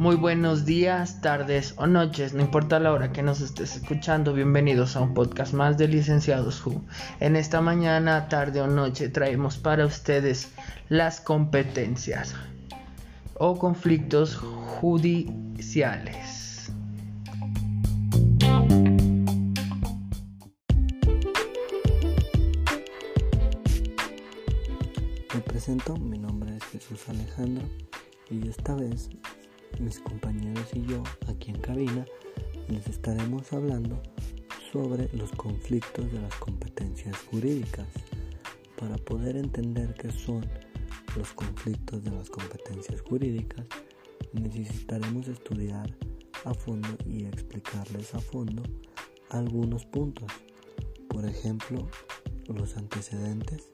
[0.00, 4.96] Muy buenos días, tardes o noches, no importa la hora que nos estés escuchando, bienvenidos
[4.96, 6.82] a un podcast más de Licenciados Who.
[7.20, 10.52] En esta mañana, tarde o noche traemos para ustedes
[10.88, 12.34] las competencias
[13.34, 16.39] o conflictos judiciales.
[25.70, 27.64] Presento, mi nombre es Jesús Alejandro
[28.28, 29.08] y esta vez
[29.78, 32.04] mis compañeros y yo aquí en cabina
[32.68, 34.02] les estaremos hablando
[34.72, 37.86] sobre los conflictos de las competencias jurídicas.
[38.76, 40.44] Para poder entender qué son
[41.16, 43.64] los conflictos de las competencias jurídicas,
[44.32, 45.88] necesitaremos estudiar
[46.46, 48.64] a fondo y explicarles a fondo
[49.28, 50.32] algunos puntos.
[51.08, 51.86] Por ejemplo,
[52.48, 53.70] los antecedentes,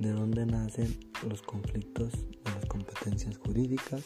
[0.00, 4.04] de dónde nacen los conflictos de las competencias jurídicas,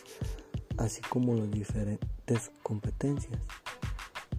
[0.78, 3.40] así como las diferentes competencias,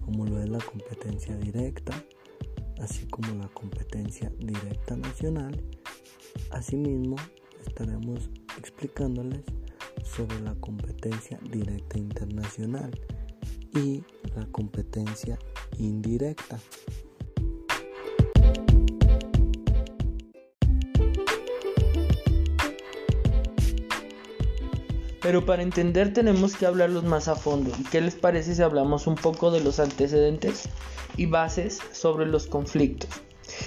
[0.04, 1.92] como lo es la competencia directa,
[2.80, 5.62] así como la competencia directa nacional.
[6.50, 7.16] Asimismo,
[7.66, 9.42] estaremos explicándoles
[10.04, 12.90] sobre la competencia directa internacional
[13.74, 15.38] y la competencia
[15.78, 16.58] indirecta.
[25.26, 27.72] Pero para entender tenemos que hablarlos más a fondo.
[27.80, 30.68] ¿Y qué les parece si hablamos un poco de los antecedentes
[31.16, 33.10] y bases sobre los conflictos?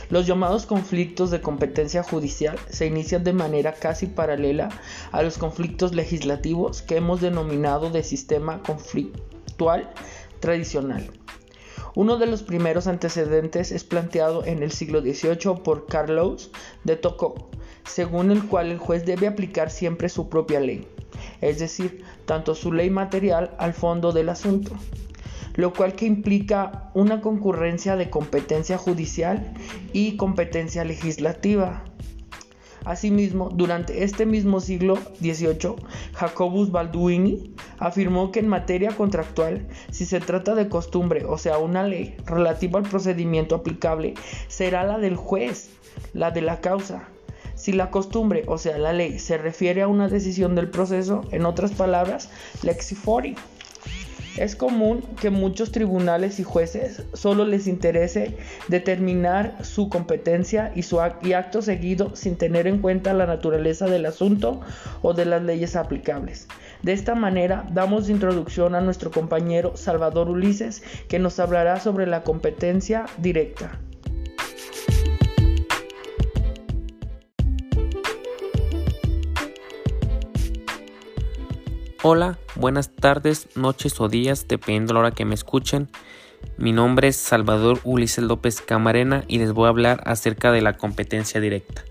[0.09, 4.69] Los llamados conflictos de competencia judicial se inician de manera casi paralela
[5.11, 9.89] a los conflictos legislativos que hemos denominado de sistema conflictual
[10.39, 11.11] tradicional.
[11.94, 16.51] Uno de los primeros antecedentes es planteado en el siglo XVIII por Carlos
[16.85, 17.49] de Tocó,
[17.83, 20.88] según el cual el juez debe aplicar siempre su propia ley
[21.41, 24.75] es decir, tanto su ley material al fondo del asunto,
[25.55, 29.53] lo cual que implica una concurrencia de competencia judicial
[29.94, 31.83] y competencia legislativa.
[32.85, 35.75] Asimismo, durante este mismo siglo XVIII,
[36.13, 41.83] Jacobus Balduini afirmó que en materia contractual, si se trata de costumbre, o sea, una
[41.83, 44.13] ley relativa al procedimiento aplicable,
[44.47, 45.69] será la del juez,
[46.13, 47.09] la de la causa,
[47.59, 51.46] si la costumbre, o sea, la ley, se refiere a una decisión del proceso, en
[51.46, 52.30] otras palabras,
[52.64, 53.36] lexifori.
[54.38, 58.38] Es común que muchos tribunales y jueces solo les interese
[58.70, 64.62] determinar su competencia y su acto seguido sin tener en cuenta la naturaleza del asunto
[65.02, 66.47] o de las leyes aplicables.
[66.81, 72.24] De esta manera damos introducción a nuestro compañero Salvador Ulises que nos hablará sobre la
[72.24, 73.81] competencia directa.
[82.01, 85.89] Hola, buenas tardes, noches o días, dependiendo de la hora que me escuchen.
[86.55, 90.77] Mi nombre es Salvador Ulises López Camarena y les voy a hablar acerca de la
[90.77, 91.83] competencia directa.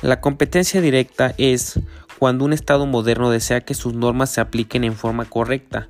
[0.00, 1.80] La competencia directa es
[2.20, 5.88] cuando un Estado moderno desea que sus normas se apliquen en forma correcta,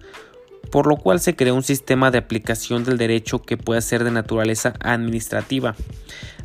[0.71, 4.13] por lo cual se crea un sistema de aplicación del derecho que pueda ser de
[4.13, 5.75] naturaleza administrativa,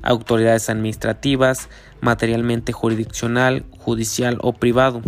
[0.01, 1.69] autoridades administrativas,
[2.01, 5.01] materialmente jurisdiccional, judicial o privado.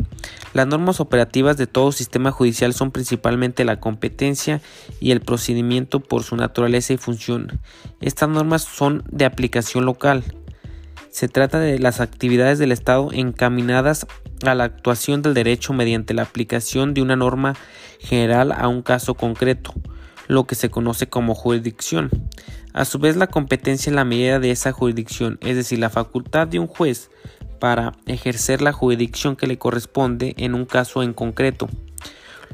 [0.53, 4.61] Las normas operativas de todo sistema judicial son principalmente la competencia
[4.99, 7.59] y el procedimiento por su naturaleza y función.
[8.01, 10.23] Estas normas son de aplicación local.
[11.09, 14.07] Se trata de las actividades del Estado encaminadas
[14.45, 17.55] a la actuación del derecho mediante la aplicación de una norma
[17.99, 19.73] general a un caso concreto,
[20.27, 22.09] lo que se conoce como jurisdicción.
[22.73, 26.47] A su vez, la competencia es la medida de esa jurisdicción, es decir, la facultad
[26.47, 27.09] de un juez
[27.59, 31.67] para ejercer la jurisdicción que le corresponde en un caso en concreto.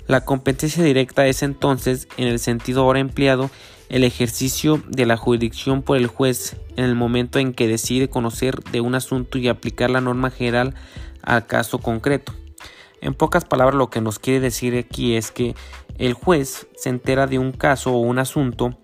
[0.07, 3.49] La competencia directa es entonces, en el sentido ahora empleado,
[3.89, 8.55] el ejercicio de la jurisdicción por el juez en el momento en que decide conocer
[8.71, 10.75] de un asunto y aplicar la norma general
[11.21, 12.33] al caso concreto.
[13.01, 15.55] En pocas palabras lo que nos quiere decir aquí es que
[15.97, 18.77] el juez se entera de un caso o un asunto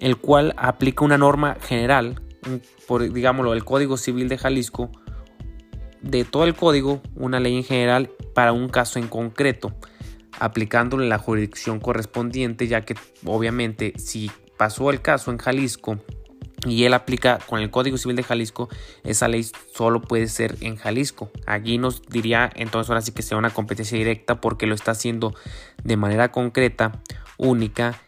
[0.00, 2.20] el cual aplica una norma general,
[2.86, 4.90] por digámoslo, el Código Civil de Jalisco,
[6.02, 9.74] de todo el código, una ley en general para un caso en concreto,
[10.38, 12.94] aplicándole la jurisdicción correspondiente, ya que
[13.24, 15.98] obviamente si pasó el caso en Jalisco
[16.66, 18.68] y él aplica con el Código Civil de Jalisco,
[19.04, 21.30] esa ley solo puede ser en Jalisco.
[21.46, 25.34] Allí nos diría entonces ahora sí que sea una competencia directa porque lo está haciendo
[25.84, 27.00] de manera concreta,
[27.38, 28.00] única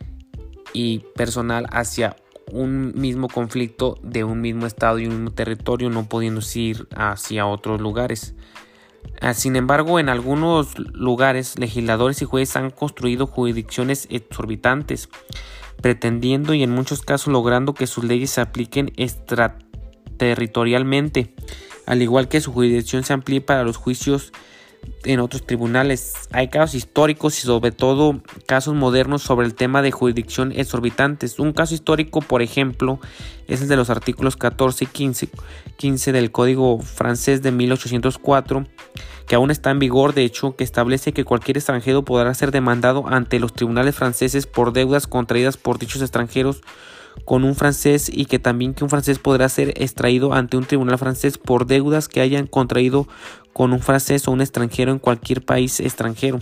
[0.73, 2.17] y personal hacia
[2.51, 7.47] un mismo conflicto de un mismo estado y un mismo territorio, no pudiendo ir hacia
[7.47, 8.35] otros lugares.
[9.21, 15.09] Ah, sin embargo, en algunos lugares, legisladores y jueces han construido jurisdicciones exorbitantes,
[15.81, 21.35] pretendiendo y en muchos casos logrando que sus leyes se apliquen extraterritorialmente,
[21.87, 24.33] al igual que su jurisdicción se amplíe para los juicios
[25.05, 26.15] en otros tribunales.
[26.33, 31.39] Hay casos históricos y sobre todo casos modernos sobre el tema de jurisdicción exorbitantes.
[31.39, 33.01] Un caso histórico, por ejemplo,
[33.49, 35.29] es el de los artículos 14 y 15,
[35.77, 38.67] 15 del Código francés de 1804,
[39.27, 43.05] que aún está en vigor, de hecho, que establece que cualquier extranjero podrá ser demandado
[43.09, 46.63] ante los tribunales franceses por deudas contraídas por dichos extranjeros
[47.25, 50.99] con un francés y que también que un francés podrá ser extraído ante un tribunal
[50.99, 53.07] francés por deudas que hayan contraído
[53.53, 56.41] con un francés o un extranjero en cualquier país extranjero.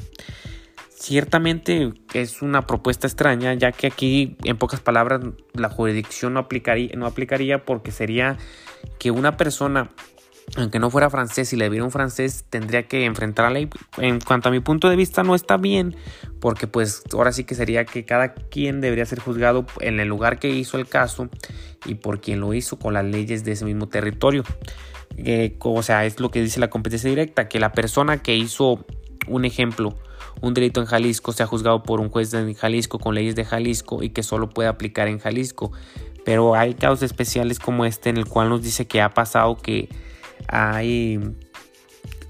[1.01, 5.23] Ciertamente es una propuesta extraña, ya que aquí, en pocas palabras,
[5.55, 8.37] la jurisdicción no aplicaría, no aplicaría porque sería
[8.99, 9.91] que una persona,
[10.57, 13.69] aunque no fuera francés y le diera un francés, tendría que enfrentar a ley.
[13.99, 15.97] En cuanto a mi punto de vista, no está bien,
[16.41, 20.39] porque pues ahora sí que sería que cada quien debería ser juzgado en el lugar
[20.39, 21.29] que hizo el caso
[21.87, 24.45] y por quien lo hizo con las leyes de ese mismo territorio
[25.61, 28.85] o sea, es lo que dice la competencia directa, que la persona que hizo
[29.27, 29.95] un ejemplo,
[30.41, 34.03] un delito en Jalisco, sea juzgado por un juez de Jalisco con leyes de Jalisco
[34.03, 35.73] y que solo puede aplicar en Jalisco.
[36.25, 39.89] Pero hay casos especiales como este en el cual nos dice que ha pasado que
[40.49, 41.21] hay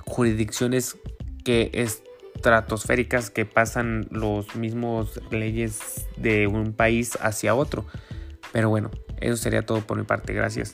[0.07, 0.97] jurisdicciones
[1.45, 7.87] que estratosféricas que pasan los mismos leyes de un país hacia otro.
[8.53, 8.91] Pero bueno,
[9.21, 10.33] eso sería todo por mi parte.
[10.33, 10.73] Gracias.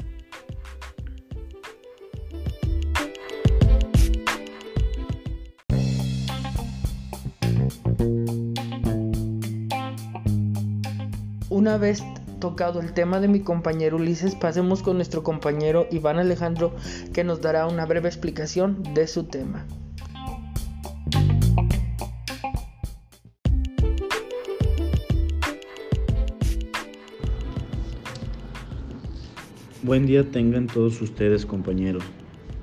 [11.49, 12.03] Una vez
[12.41, 16.75] tocado el tema de mi compañero Ulises, pasemos con nuestro compañero Iván Alejandro,
[17.13, 19.67] que nos dará una breve explicación de su tema.
[29.83, 32.03] Buen día tengan todos ustedes compañeros.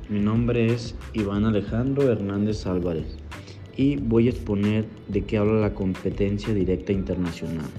[0.09, 3.15] Mi nombre es Iván Alejandro Hernández Álvarez
[3.77, 7.69] y voy a exponer de qué habla la competencia directa internacional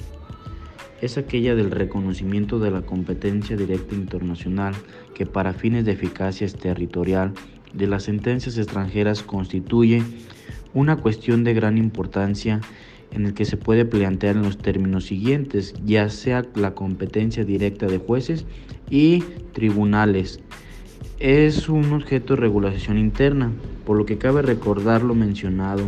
[1.04, 4.74] es aquella del reconocimiento de la competencia directa internacional
[5.12, 7.34] que para fines de eficacia territorial
[7.74, 10.02] de las sentencias extranjeras constituye
[10.72, 12.62] una cuestión de gran importancia
[13.10, 17.86] en el que se puede plantear en los términos siguientes, ya sea la competencia directa
[17.86, 18.46] de jueces
[18.88, 19.22] y
[19.52, 20.40] tribunales.
[21.20, 23.52] Es un objeto de regulación interna,
[23.84, 25.82] por lo que cabe recordar lo mencionado.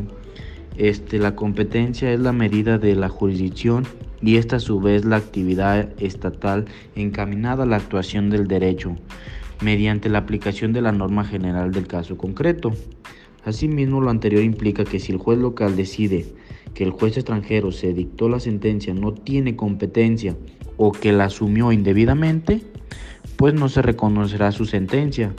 [0.77, 3.87] Este, la competencia es la medida de la jurisdicción
[4.26, 6.64] y esta a su vez la actividad estatal
[6.96, 8.96] encaminada a la actuación del derecho
[9.62, 12.73] mediante la aplicación de la norma general del caso concreto.
[13.44, 16.26] Asimismo, lo anterior implica que si el juez local decide
[16.75, 20.37] que el juez extranjero se dictó la sentencia no tiene competencia
[20.76, 22.62] o que la asumió indebidamente,
[23.37, 25.32] pues no se reconocerá su sentencia.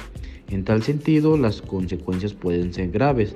[0.50, 3.36] En tal sentido, las consecuencias pueden ser graves,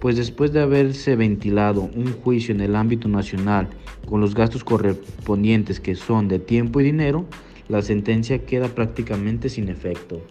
[0.00, 3.68] pues después de haberse ventilado un juicio en el ámbito nacional
[4.06, 7.26] con los gastos correspondientes que son de tiempo y dinero,
[7.68, 10.22] la sentencia queda prácticamente sin efecto,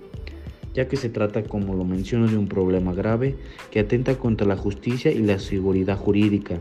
[0.73, 3.35] ya que se trata, como lo menciono, de un problema grave
[3.69, 6.59] que atenta contra la justicia y la seguridad jurídica.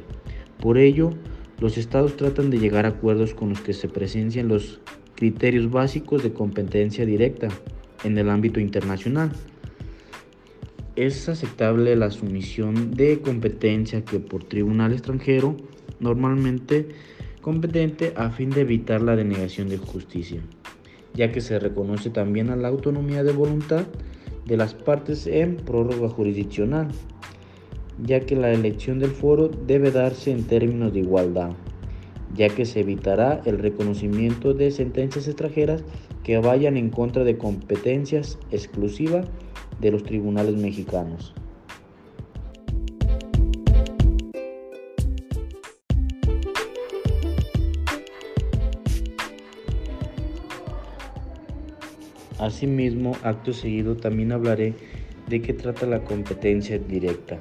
[0.61, 1.12] Por ello,
[1.61, 4.80] los estados tratan de llegar a acuerdos con los que se presencian los
[5.14, 7.49] criterios básicos de competencia directa
[8.04, 9.32] en el ámbito internacional
[10.97, 15.57] es aceptable la sumisión de competencia que por tribunal extranjero,
[16.00, 16.88] normalmente
[17.43, 20.41] competente a fin de evitar la denegación de justicia,
[21.15, 23.87] ya que se reconoce también a la autonomía de voluntad
[24.47, 26.88] de las partes en prórroga jurisdiccional,
[28.03, 31.53] ya que la elección del foro debe darse en términos de igualdad,
[32.35, 35.85] ya que se evitará el reconocimiento de sentencias extranjeras
[36.25, 39.29] que vayan en contra de competencias exclusivas
[39.80, 41.35] de los tribunales mexicanos.
[52.38, 54.75] Asimismo, acto seguido también hablaré
[55.26, 57.40] de qué trata la competencia directa,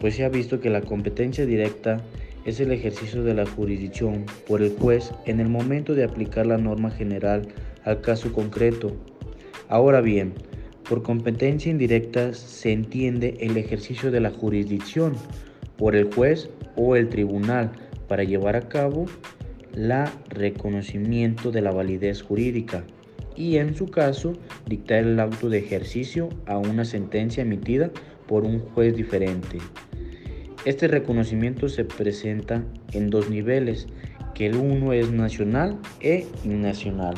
[0.00, 2.00] pues se ha visto que la competencia directa
[2.44, 6.58] es el ejercicio de la jurisdicción por el juez en el momento de aplicar la
[6.58, 7.48] norma general
[7.84, 8.92] al caso concreto.
[9.68, 10.32] Ahora bien,
[10.90, 15.12] por competencia indirecta se entiende el ejercicio de la jurisdicción
[15.76, 17.70] por el juez o el tribunal
[18.08, 19.06] para llevar a cabo
[19.72, 22.82] la reconocimiento de la validez jurídica
[23.36, 24.32] y en su caso
[24.66, 27.92] dictar el auto de ejercicio a una sentencia emitida
[28.26, 29.58] por un juez diferente.
[30.64, 33.86] Este reconocimiento se presenta en dos niveles,
[34.34, 37.14] que el uno es nacional e nacional.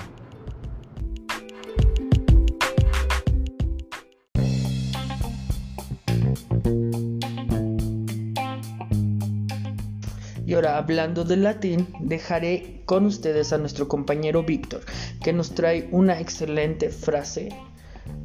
[10.53, 14.83] Y ahora hablando del latín, dejaré con ustedes a nuestro compañero Víctor,
[15.25, 17.49] que nos trae una excelente frase,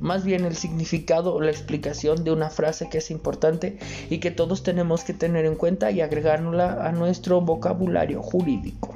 [0.01, 3.77] más bien el significado o la explicación de una frase que es importante
[4.09, 8.93] y que todos tenemos que tener en cuenta y agregárnosla a nuestro vocabulario jurídico.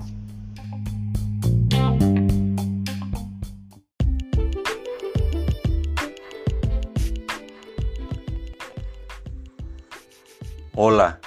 [10.75, 11.21] Hola,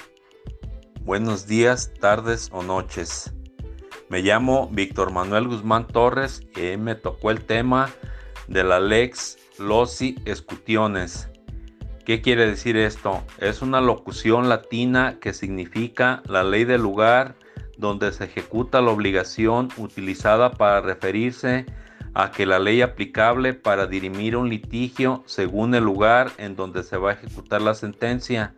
[1.05, 3.31] buenos días, tardes o noches.
[4.09, 7.91] Me llamo Víctor Manuel Guzmán Torres y me tocó el tema
[8.47, 11.29] de la lex loci escutiones.
[12.05, 13.23] ¿Qué quiere decir esto?
[13.37, 17.35] Es una locución latina que significa la ley del lugar
[17.77, 21.67] donde se ejecuta la obligación utilizada para referirse
[22.15, 26.97] a que la ley aplicable para dirimir un litigio según el lugar en donde se
[26.97, 28.55] va a ejecutar la sentencia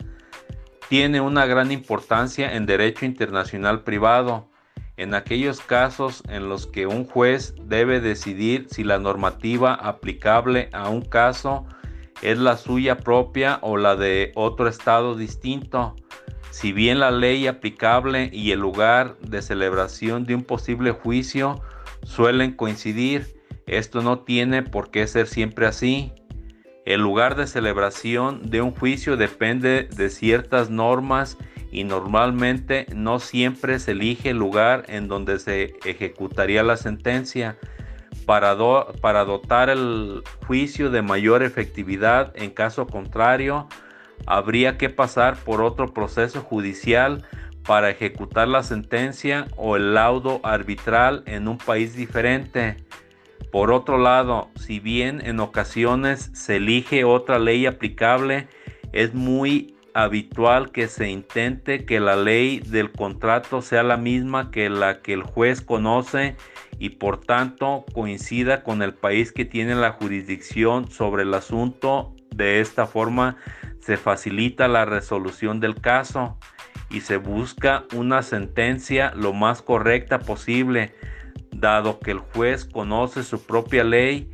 [0.90, 4.48] tiene una gran importancia en derecho internacional privado,
[4.96, 10.90] en aquellos casos en los que un juez debe decidir si la normativa aplicable a
[10.90, 11.66] un caso
[12.22, 15.96] es la suya propia o la de otro estado distinto.
[16.50, 21.62] Si bien la ley aplicable y el lugar de celebración de un posible juicio
[22.04, 26.12] suelen coincidir, esto no tiene por qué ser siempre así.
[26.88, 31.38] El lugar de celebración de un juicio depende de ciertas normas
[31.70, 37.58] y normalmente no siempre se elige el lugar en donde se ejecutaría la sentencia
[38.26, 38.56] para,
[39.02, 42.32] para dotar el juicio de mayor efectividad.
[42.38, 43.68] En caso contrario,
[44.26, 47.26] habría que pasar por otro proceso judicial
[47.66, 52.78] para ejecutar la sentencia o el laudo arbitral en un país diferente.
[53.52, 58.48] Por otro lado, si bien en ocasiones se elige otra ley aplicable,
[58.92, 64.70] es muy habitual que se intente que la ley del contrato sea la misma que
[64.70, 66.36] la que el juez conoce
[66.78, 72.14] y por tanto coincida con el país que tiene la jurisdicción sobre el asunto.
[72.30, 73.38] De esta forma
[73.80, 76.38] se facilita la resolución del caso
[76.92, 80.94] y se busca una sentencia lo más correcta posible
[81.60, 84.32] dado que el juez conoce su propia ley,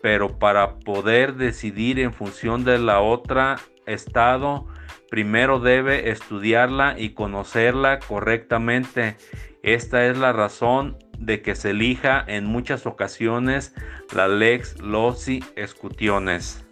[0.00, 4.66] pero para poder decidir en función de la otra estado,
[5.10, 9.16] primero debe estudiarla y conocerla correctamente.
[9.62, 13.74] Esta es la razón de que se elija en muchas ocasiones
[14.14, 16.64] la lex loci escutiones.